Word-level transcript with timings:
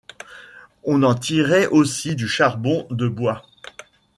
On 0.83 1.03
en 1.03 1.13
tirait 1.13 1.67
aussi 1.67 2.15
du 2.15 2.27
charbon 2.27 2.87
de 2.89 3.07
bois. 3.07 3.43